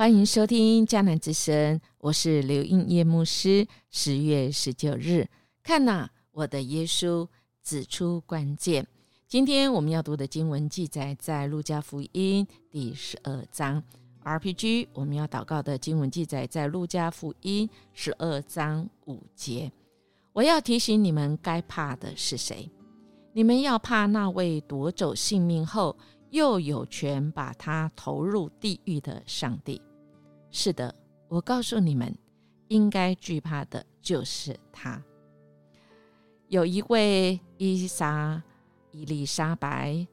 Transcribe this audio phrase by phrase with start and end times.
[0.00, 3.66] 欢迎收听迦南之声，我是刘应叶牧师。
[3.90, 5.28] 十月十九日，
[5.62, 7.28] 看呐，我的耶稣
[7.62, 8.86] 指出关键。
[9.28, 13.84] 今天我们要读的经文记载在路加福音第十二章。
[14.24, 19.70] RPG，我们要祷告的经文记载在路加福音十二章五节。
[20.32, 22.70] 我要提醒你们，该怕的是谁？
[23.34, 25.94] 你们要怕那位夺走性命后。
[26.30, 29.82] 又有权把他投入地狱的上帝，
[30.50, 30.94] 是的，
[31.28, 32.16] 我告诉你们，
[32.68, 35.02] 应该惧怕的就是他。
[36.48, 38.42] 有一位伊莎
[38.90, 40.06] 伊丽莎白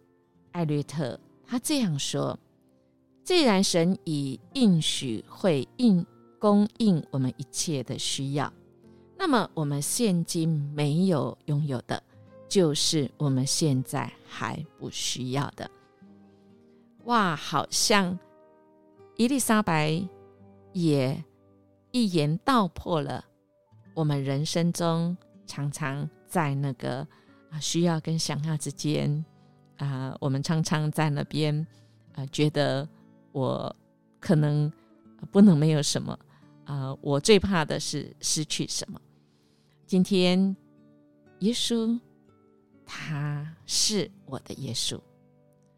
[0.52, 2.38] 艾略特，他这样说
[3.26, 6.06] ：“既然神已应许会应
[6.38, 8.54] 供应我们一切的需要，
[9.18, 12.02] 那么我们现今没有拥有的，
[12.48, 15.70] 就是我们现在还不需要的。”
[17.06, 18.20] 哇，好像
[19.16, 20.08] 伊丽莎白
[20.84, 21.24] 也
[21.92, 23.26] 一言道破了
[23.94, 27.08] 我们人生中常常在那个
[27.50, 29.24] 啊需要跟想要之间
[29.78, 31.66] 啊，我们常常在那边
[32.14, 32.88] 啊觉得
[33.32, 33.76] 我
[34.20, 34.72] 可能
[35.32, 36.18] 不能没有什么
[36.66, 39.00] 啊，我最怕的是失去什么。
[39.86, 40.56] 今天
[41.40, 42.00] 耶稣
[42.86, 45.00] 他是我的耶稣，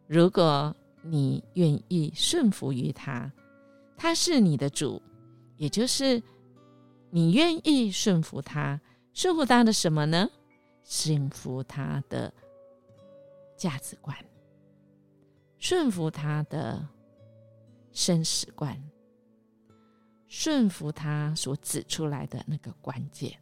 [0.08, 0.76] 如果。
[1.02, 3.32] 你愿意顺服于他，
[4.02, 5.02] 他是你的主，
[5.58, 6.24] 也就是
[7.10, 8.80] 你愿意顺服他，
[9.14, 10.30] 顺服他的什么呢？
[10.86, 12.34] 顺服他的
[13.58, 14.16] 价值观，
[15.58, 16.88] 顺服他的
[17.92, 18.82] 生死观，
[20.28, 23.38] 顺服他所指出来的那个关键。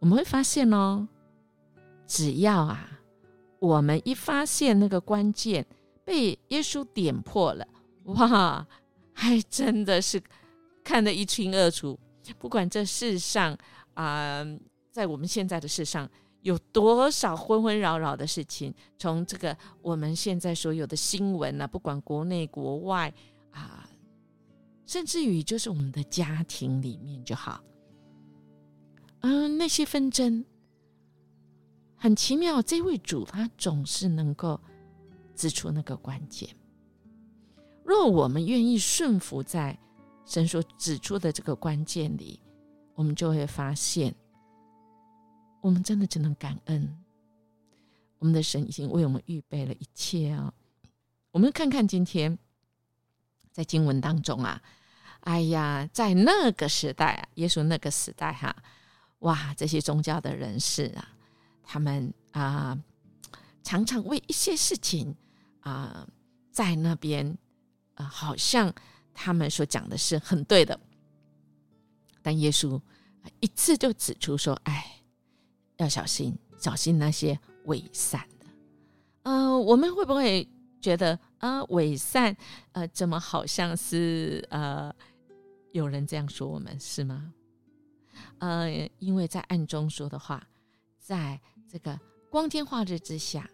[0.00, 1.08] 我们会发现哦，
[2.06, 3.00] 只要啊，
[3.58, 5.66] 我们一发现那个关键。
[6.06, 7.66] 被耶稣点破了，
[8.02, 8.68] 哇，
[9.14, 10.22] 还真的是
[10.82, 11.98] 看得一清二楚。
[12.38, 13.56] 不管这世上
[13.94, 14.44] 啊，
[14.90, 16.06] 在我们现在的世上
[16.42, 23.10] 有多少昏昏扰扰的事情，从这个我们现在所有的新闻呢，不管国内国外
[23.50, 23.88] 啊，
[24.84, 27.62] 甚至于就是我们的家庭里面就好，
[29.20, 30.44] 嗯，那些纷争
[31.96, 32.60] 很奇妙。
[32.60, 34.60] 这位主他总是能够。
[35.36, 36.48] 指出那个关键。
[37.84, 39.78] 若我们愿意顺服在
[40.24, 42.40] 神所指出的这个关键里，
[42.94, 44.14] 我们就会发现，
[45.60, 46.96] 我们真的只能感恩。
[48.18, 50.52] 我们的神已经为我们预备了一切啊！
[51.30, 52.38] 我们看看今天
[53.52, 54.62] 在经文当中啊，
[55.20, 58.56] 哎呀，在那个时代啊，耶稣那个时代哈，
[59.18, 61.08] 哇，这些宗教的人士啊，
[61.62, 62.78] 他们啊，
[63.62, 65.14] 常常为一些事情。
[65.60, 66.06] 啊，
[66.50, 67.38] 在那边，
[67.94, 68.72] 啊，好像
[69.12, 70.78] 他们所讲的是很对的，
[72.22, 72.80] 但耶稣
[73.40, 75.02] 一次就指出说：“哎，
[75.76, 78.46] 要小心，小心那些伪善的。”
[79.24, 80.48] 呃，我们会不会
[80.80, 82.36] 觉得啊，伪善？
[82.72, 84.94] 呃，怎么好像是呃，
[85.72, 87.32] 有人这样说我们是吗？
[88.38, 88.68] 呃，
[88.98, 90.46] 因为在暗中说的话，
[90.98, 93.48] 在这个光天化日之下。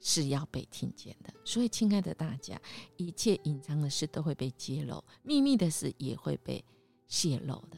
[0.00, 2.60] 是要被听见的，所以，亲爱的大家，
[2.96, 6.64] 一切隐藏的事都会被揭露，秘密的事也会被
[7.08, 7.76] 泄露的。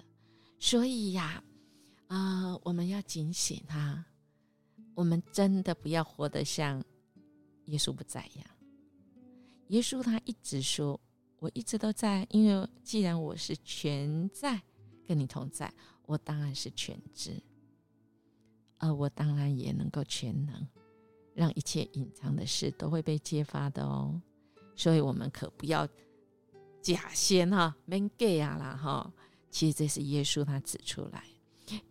[0.59, 1.43] 所以呀，
[2.09, 4.05] 啊，我们要警醒哈，
[4.95, 6.85] 我们真的不要活得像
[7.67, 8.47] 耶稣不在一样。
[9.69, 11.01] 耶稣他一直说
[11.41, 14.61] ：“我一直都在，因为既然我是全在，
[15.07, 15.73] 跟你同在，
[16.05, 17.41] 我当然是全知，
[18.79, 20.69] 而我当然也能够全能。”
[21.41, 24.21] 让一切隐藏的事都会被揭发的哦，
[24.77, 25.89] 所以我们可不要
[26.83, 29.11] 假先哈，man gay 啊啦哈。
[29.51, 31.25] 其实这是耶稣他指出来，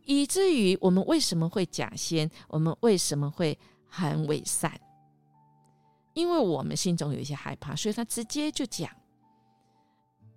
[0.05, 3.57] 以至于我们为什么会假先，我们为什么会
[3.87, 4.79] 很伪善？
[6.13, 8.87] 因为我们心中有一些害怕，所以他直接就讲：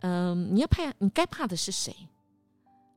[0.01, 1.95] 嗯，你要怕，你该怕的是谁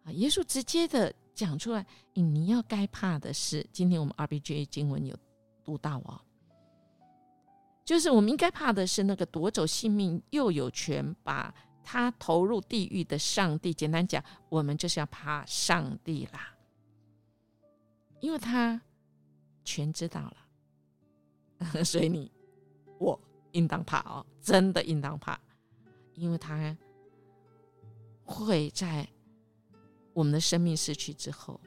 [0.06, 0.11] 啊？
[0.13, 5.13] 耶稣直接的讲出来，你要该怕的是，今天我们 R B J 经文有。
[5.65, 6.21] 读到哦，
[7.83, 11.53] 就是我们应该怕的是那个夺走性命又有权把
[11.83, 13.73] 他投入地狱的上帝。
[13.73, 16.56] 简单讲，我们就是要怕上帝啦，
[18.19, 18.79] 因为他
[19.63, 20.38] 全知道了，
[21.83, 22.31] 所以你
[23.00, 23.19] 我
[23.51, 25.39] 应当怕哦，真的应当怕，
[26.13, 26.77] 因为他
[28.23, 29.07] 会在
[30.13, 31.59] 我们的生命逝去之后，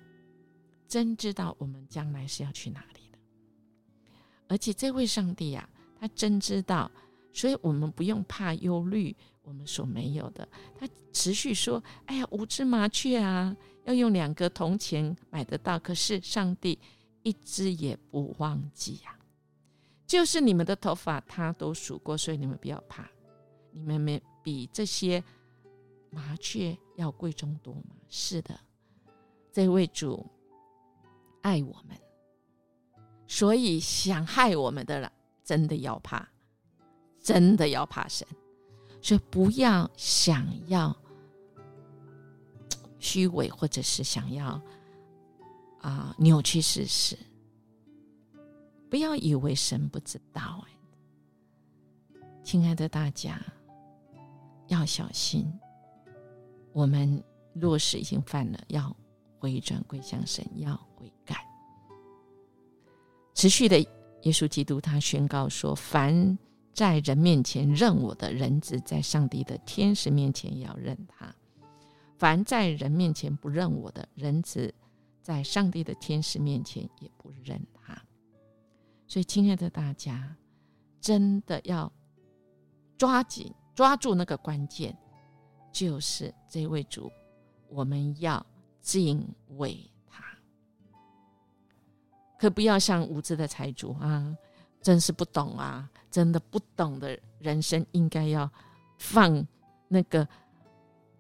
[0.87, 3.08] 真知道我们将来是要去哪里。
[4.49, 5.69] 而且这位上帝呀，
[6.01, 6.91] 他真知道
[7.33, 10.49] 所以我们不用怕忧虑我们所没有的。
[10.79, 16.79] 他持续说：“哎呀，五只麻雀啊，要用两个铜钱买得到，可是上帝
[17.23, 19.17] 一只也不忘记呀。
[20.07, 23.09] 就是你们的头发，他都数过，所以你们不要怕。
[23.71, 25.23] 你们没比这些
[26.11, 27.97] 麻雀要贵重多吗？
[28.09, 28.59] 是的，
[29.53, 30.27] 这位主
[31.43, 31.97] 爱我们，
[33.29, 35.13] 所以想害我们的人
[35.45, 36.29] 真的要怕。”
[37.21, 38.27] 真的要怕神，
[39.03, 40.97] 所以不要想要
[42.99, 44.59] 虚伪，或者是想要
[45.83, 47.19] 啊扭曲事实。
[48.89, 53.39] 不要以为神不知道，哎，亲爱的大家
[54.69, 55.53] 要小心。
[56.73, 57.23] 我们
[57.53, 58.97] 若是已经犯了，要
[59.39, 61.48] 回转归向神，要悔改。
[63.39, 66.37] 持续的，耶稣基督他宣告说：凡。
[66.75, 71.27] 在人面前认我的人子，在上帝的天使面前要认他；
[72.17, 74.73] 凡在人面前不认我的人子，
[75.21, 78.01] 在上帝的天使面前也不认他。
[79.09, 80.37] 所以，亲爱的大家，
[81.01, 81.93] 真的要
[82.97, 84.97] 抓紧抓住那个关键，
[85.73, 87.11] 就是这位主，
[87.69, 88.45] 我们要
[88.81, 89.77] 敬畏，
[92.39, 94.37] 可不要像无知的财主啊，
[94.81, 95.89] 真是不懂啊。
[96.11, 98.51] 真的不懂的人生，应该要
[98.97, 99.47] 放
[99.89, 100.27] 那个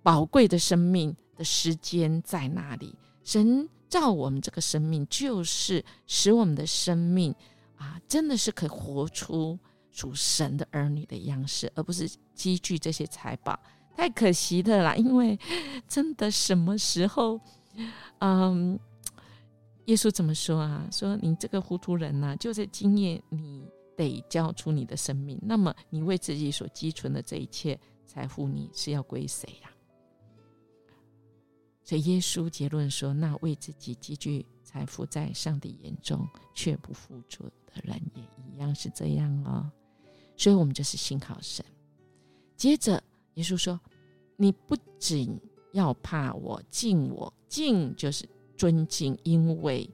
[0.02, 2.96] 宝贵的生命的时间在哪里？
[3.22, 7.34] 神造我们这个生命，就是使我们的生命
[7.76, 9.58] 啊，真的是可以活出
[9.90, 13.60] 属神的儿女的样式，而不是积聚这些财宝。
[13.94, 14.94] 太可惜的啦！
[14.96, 15.38] 因为
[15.86, 17.38] 真的什么时候，
[18.20, 18.78] 嗯，
[19.88, 20.88] 耶稣怎么说啊？
[20.90, 23.68] 说你这个糊涂人呐，就是经验你。
[23.98, 27.76] 得交出你的生命，那么你为自己所积存的这一切
[28.06, 29.68] 财富，你是要归谁呀？
[31.82, 36.24] 所以耶稣结论说：“那为自己积聚财富，在上帝眼中
[36.54, 39.68] 却不付出的人，也一样是这样哦。”
[40.38, 41.66] 所以，我们就是信靠神。
[42.56, 43.02] 接着，
[43.34, 43.80] 耶稣说
[44.38, 45.36] ：“你不仅
[45.72, 49.88] 要怕我，敬我，敬就是尊敬，因为。”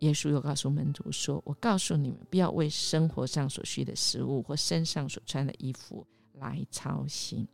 [0.00, 7.46] 耶稣又告诉门徒说：“我告诉你们，不要为生活上所需的食物或身上所穿的衣服来操心，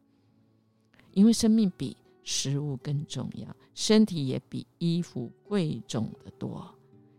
[1.11, 6.73] 因为生命比食物更重要，身体也比衣服贵重的多。”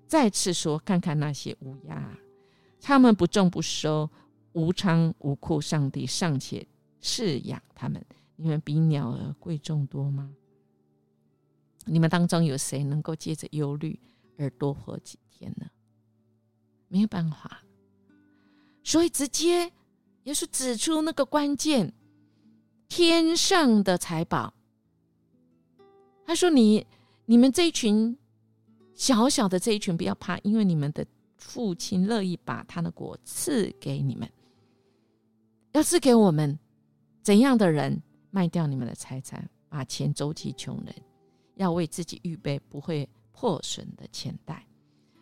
[0.07, 2.18] 再次说：“看看那些乌鸦，
[2.80, 4.09] 他们不种不收，
[4.54, 6.65] 无仓无库，上帝尚且
[7.01, 8.01] 饲养他们，
[8.38, 10.33] 你们比鸟儿贵重多吗？
[11.88, 14.00] 你们当中有谁能够借着忧虑？”
[14.39, 15.66] 而多活几天呢？
[16.89, 17.63] 没有办法，
[18.84, 19.72] 所以直接
[20.25, 21.92] 耶稣指出那个关键：
[22.88, 24.54] 天上的财宝。
[26.24, 26.86] 他说：“你、
[27.25, 28.16] 你们这一群
[28.94, 31.06] 小小的这一群，不要怕，因为你们的
[31.38, 34.30] 父亲乐意把他的果赐给你们。
[35.72, 36.59] 要赐给我们
[37.23, 40.95] 怎样的人，卖掉你们的财产，把钱周济穷人，
[41.57, 43.07] 要为自己预备不会。”
[43.40, 44.66] 破损的钱袋，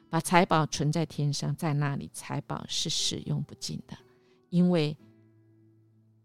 [0.10, 3.98] 把财宝存在天上，在那里财宝是使用不尽的，
[4.48, 4.96] 因为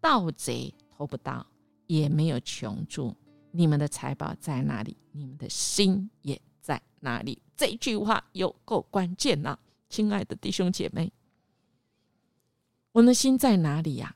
[0.00, 1.44] 盗贼偷不到，
[1.88, 3.16] 也没有穷住。
[3.50, 7.42] 你们的财宝在哪里，你们的心也在哪里。
[7.56, 11.12] 这句话有够关键呐，亲爱的弟兄姐妹，
[12.92, 14.14] 我们的心在哪里呀？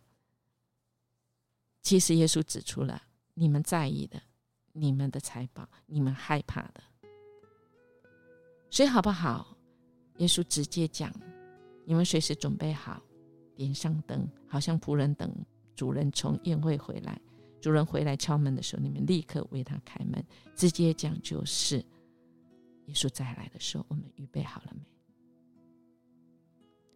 [1.82, 3.02] 其实耶稣指出了，
[3.34, 4.22] 你们在意的，
[4.76, 6.82] 你们的财宝，你们害怕的。
[8.70, 9.56] 所以好不好？
[10.18, 11.14] 耶稣直接讲
[11.86, 13.00] ：“你们随时准备好，
[13.54, 15.32] 点上灯，好像仆人等
[15.76, 17.20] 主人从宴会回来。
[17.60, 20.22] 主人回来敲门的时候，你们立刻为他开门。”
[20.56, 21.78] 直接讲就是，
[22.86, 24.82] 耶稣再来的时候，我们预备好了没？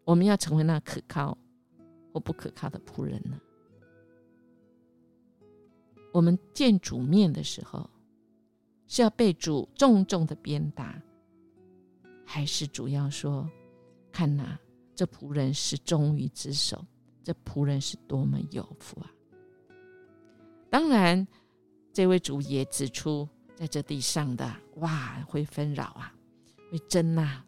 [0.05, 1.39] 我们要成为那可靠
[2.13, 3.41] 或不可靠的仆人呢？
[6.13, 7.89] 我们见主面的时候，
[8.87, 11.01] 是要被主重重的鞭打。
[12.25, 13.49] 还是主要说，
[14.13, 14.59] 看呐，
[14.95, 16.85] 这仆人是忠于职守，
[17.25, 19.11] 这仆人是多么有福啊！
[20.69, 21.27] 当然，
[21.91, 26.15] 这位主也指出，在这地上的哇，会纷扰啊，
[26.71, 27.43] 会争呐，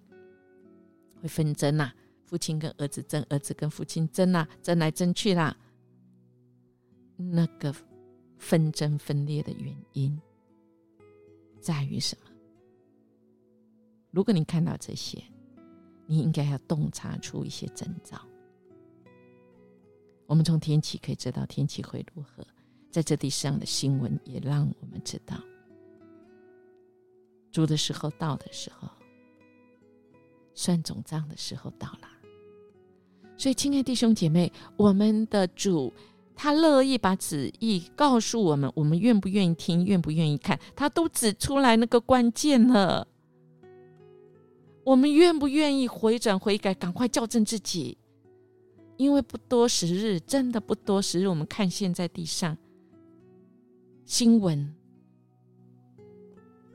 [1.21, 1.93] 会纷争呐，
[2.25, 5.55] 父亲跟儿子争，儿子跟父亲争呐，争来争去啦。
[7.19, 7.75] 那个
[8.41, 10.19] 纷争分裂的原因
[11.61, 12.31] 在于什么？
[14.11, 15.23] 如果你看到这些，
[16.07, 18.19] 你应该要洞察出一些征兆。
[20.27, 22.45] 我们从天气可以知道天气会如何，
[22.91, 25.37] 在这地上的新闻也让我们知道，
[27.53, 28.89] 主的时候到的时候，
[30.55, 32.09] 算总账的时候到了。
[33.37, 35.93] 所以，亲爱弟兄姐妹，我们的主
[36.43, 43.07] 他乐意把旨意告诉我们，我们愿不愿意听，愿不愿意看，他都指出来那个关键了。
[44.83, 47.99] 我们愿不愿意回转悔改，赶快校正自己？
[48.97, 51.29] 因为不多时日，真的不多时日。
[51.29, 52.57] 我们看现在地上
[54.07, 54.75] 新闻，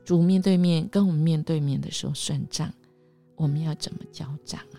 [0.04, 2.72] 主面对面跟我们面对面的时候算账，
[3.34, 4.78] 我们要怎么交账啊？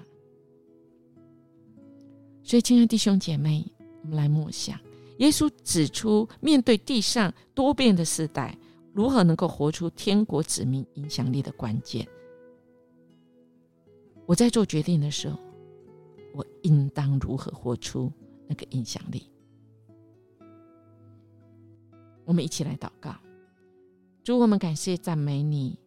[2.42, 3.70] 所以，亲爱的弟兄姐妹，
[4.08, 4.80] 我们来默想，
[5.18, 8.58] 耶稣指出，面对地上多变的时代，
[8.94, 12.08] 如何能够活出天国子民影响力的关键。
[14.26, 15.38] 我在做决定的时候。
[16.34, 18.12] 我应当如何活出
[18.48, 19.28] 那个影响力？
[22.26, 23.16] 我们一起来祷告，
[24.24, 25.80] 主，我们感谢赞美你，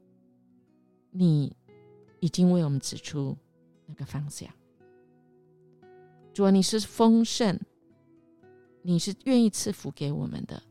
[1.13, 1.55] 你
[2.19, 3.37] 已经为我们指出
[3.87, 4.49] 那个方向。
[6.35, 7.57] 主，你是丰盛，
[8.83, 10.63] 你是愿意赐福给我们的，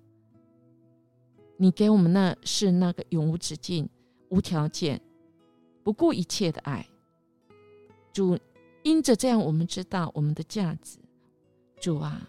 [1.57, 3.89] 你给我们那是那个永无止境、
[4.29, 5.01] 无条件、
[5.83, 6.87] 不顾一切的爱，
[8.13, 8.37] 主。
[8.81, 10.97] 因着这样，我们知道我们的价值，
[11.81, 12.25] 主啊，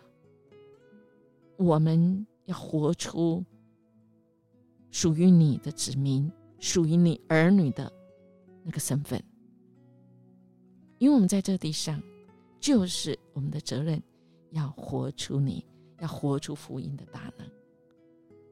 [1.56, 3.44] 我们要活出
[4.90, 7.90] 属于你的子民、属于你儿女的
[8.64, 9.22] 那个身份。
[10.98, 12.02] 因为我们在这地上，
[12.58, 14.02] 就是我们的责任，
[14.50, 15.64] 要活出你，
[15.98, 17.46] 要活出福音的大能。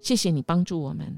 [0.00, 1.14] 谢谢你帮助我们，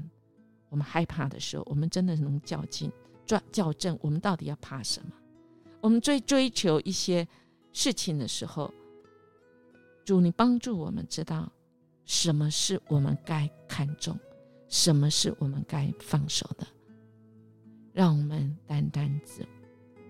[0.69, 2.91] 我们害怕的时候，我们真的能较劲、
[3.25, 5.11] 转校正，我们到底要怕什么？
[5.79, 7.27] 我们追追求一些
[7.71, 8.73] 事情的时候，
[10.03, 11.51] 主，你帮助我们知道
[12.05, 14.17] 什么是我们该看重，
[14.67, 16.67] 什么是我们该放手的，
[17.93, 19.47] 让我们单单指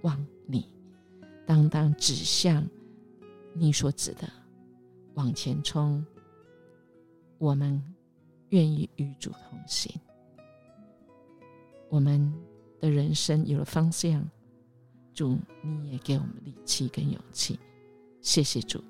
[0.01, 0.73] 望你，
[1.45, 2.65] 单单指向
[3.53, 4.31] 你所指的
[5.21, 6.03] 往前冲。
[7.37, 7.79] 我们
[8.49, 9.93] 愿意与主同行，
[11.89, 12.33] 我们
[12.79, 14.27] 的人生有了方向。
[15.13, 17.59] 主，你也给我们力气跟勇气，
[18.21, 18.83] 谢谢主。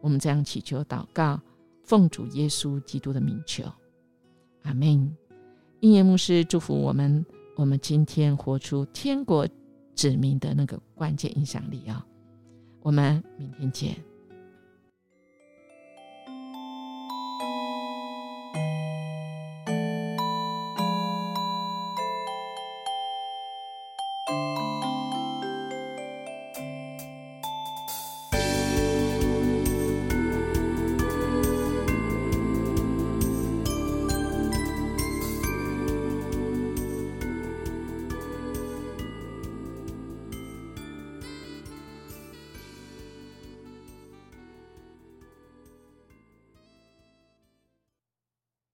[0.00, 1.38] 我们这样祈求祷告，
[1.82, 3.64] 奉主耶稣基督的名求，
[4.62, 5.14] 阿门。
[5.80, 9.46] 应验牧师祝福我们，我们今天活出天国
[9.94, 12.06] 子民的那个关键影响力啊！
[12.80, 14.02] 我们明天见。